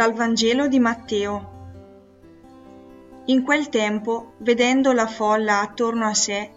[0.00, 1.50] Dal Vangelo di Matteo.
[3.26, 6.50] In quel tempo, vedendo la folla attorno a sé,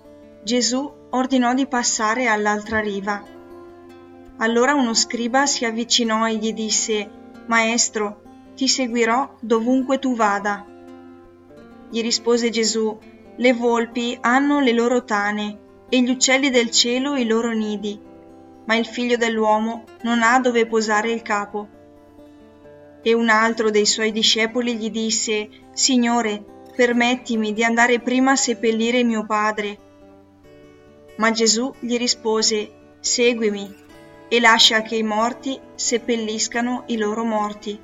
[0.45, 3.21] Gesù ordinò di passare all'altra riva.
[4.37, 7.09] Allora uno scriba si avvicinò e gli disse,
[7.47, 8.21] Maestro,
[8.55, 10.65] ti seguirò dovunque tu vada.
[11.89, 12.97] Gli rispose Gesù,
[13.35, 17.99] Le volpi hanno le loro tane e gli uccelli del cielo i loro nidi,
[18.63, 21.81] ma il figlio dell'uomo non ha dove posare il capo.
[23.03, 26.43] E un altro dei suoi discepoli gli disse, Signore,
[26.75, 29.77] permettimi di andare prima a seppellire mio padre.
[31.17, 32.71] Ma Gesù gli rispose,
[33.01, 33.81] Seguimi
[34.29, 37.77] e lascia che i morti seppelliscano i loro morti.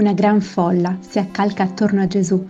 [0.00, 2.42] Una gran folla si accalca attorno a Gesù,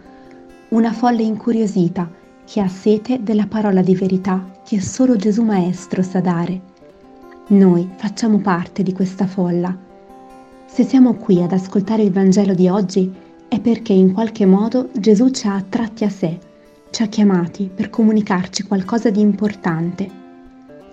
[0.68, 2.08] una folla incuriosita
[2.44, 6.60] che ha sete della parola di verità che solo Gesù Maestro sa dare.
[7.48, 9.76] Noi facciamo parte di questa folla.
[10.66, 13.12] Se siamo qui ad ascoltare il Vangelo di oggi
[13.48, 16.38] è perché in qualche modo Gesù ci ha attratti a sé,
[16.90, 20.08] ci ha chiamati per comunicarci qualcosa di importante.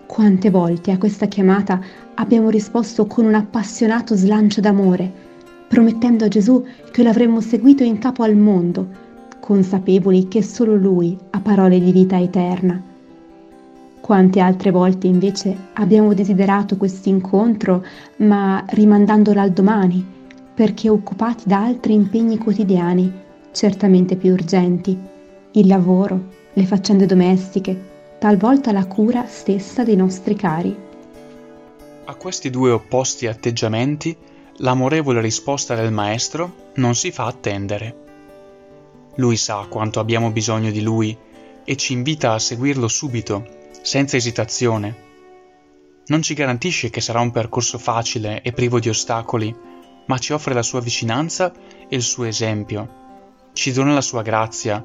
[0.07, 1.79] Quante volte a questa chiamata
[2.15, 5.26] abbiamo risposto con un appassionato slancio d'amore,
[5.67, 8.87] promettendo a Gesù che lo avremmo seguito in capo al mondo,
[9.39, 12.81] consapevoli che solo Lui ha parole di vita eterna.
[13.99, 17.85] Quante altre volte invece abbiamo desiderato questo incontro,
[18.17, 20.05] ma rimandandolo al domani,
[20.53, 23.11] perché occupati da altri impegni quotidiani,
[23.51, 24.97] certamente più urgenti,
[25.51, 30.75] il lavoro, le faccende domestiche, talvolta la cura stessa dei nostri cari.
[32.05, 34.15] A questi due opposti atteggiamenti,
[34.57, 38.05] l'amorevole risposta del maestro non si fa attendere.
[39.15, 41.15] Lui sa quanto abbiamo bisogno di Lui
[41.63, 43.45] e ci invita a seguirlo subito,
[43.81, 45.05] senza esitazione.
[46.07, 49.53] Non ci garantisce che sarà un percorso facile e privo di ostacoli,
[50.05, 51.53] ma ci offre la sua vicinanza
[51.87, 53.05] e il suo esempio.
[53.53, 54.83] Ci dona la sua grazia,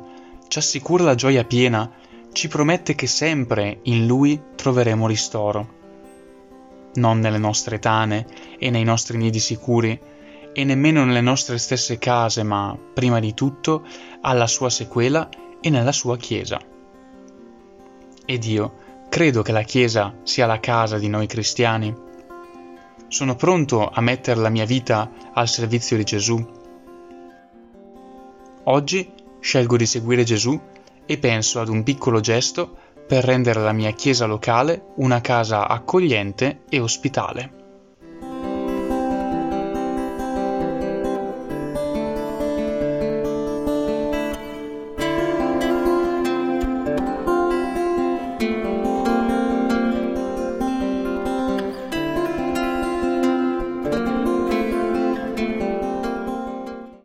[0.49, 1.91] ci assicura la gioia piena,
[2.33, 5.81] ci promette che sempre in Lui troveremo ristoro.
[6.95, 8.27] Non nelle nostre tane
[8.59, 9.99] e nei nostri nidi sicuri,
[10.53, 13.83] e nemmeno nelle nostre stesse case, ma prima di tutto
[14.21, 15.29] alla sua sequela
[15.61, 16.61] e nella sua Chiesa.
[18.25, 18.75] Ed io
[19.09, 21.95] credo che la Chiesa sia la casa di noi cristiani.
[23.09, 26.61] Sono pronto a mettere la mia vita al servizio di Gesù.
[28.65, 30.59] Oggi scelgo di seguire Gesù
[31.05, 32.77] e penso ad un piccolo gesto
[33.13, 37.62] per rendere la mia Chiesa locale una casa accogliente e ospitale.